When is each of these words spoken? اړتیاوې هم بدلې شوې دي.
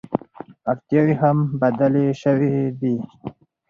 اړتیاوې 0.71 1.15
هم 1.21 1.37
بدلې 1.61 2.05
شوې 2.21 2.53
دي. 2.79 2.95